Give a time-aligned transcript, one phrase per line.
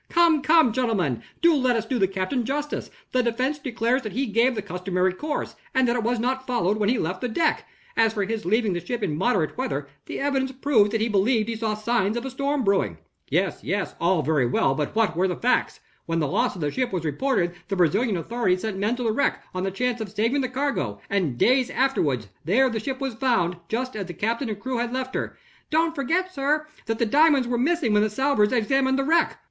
[0.09, 1.21] "Come, come, gentlemen!
[1.45, 2.89] let us do the captain justice.
[3.11, 6.77] The defense declares that he gave the customary course, and that it was not followed
[6.77, 7.67] when he left the deck.
[7.95, 11.47] As for his leaving the ship in moderate weather, the evidence proves that he believed
[11.49, 12.97] he saw signs of a storm brewing."
[13.29, 15.79] "Yes, yes, all very well, but what were the facts?
[16.07, 19.11] When the loss of the ship was reported, the Brazilian authorities sent men to the
[19.13, 23.13] wreck, on the chance of saving the cargo; and, days afterward, there the ship was
[23.13, 25.37] found, just as the captain and the crew had left her."
[25.69, 29.39] "Don't forget, sir, that the diamonds were missing when the salvors examined the wreck."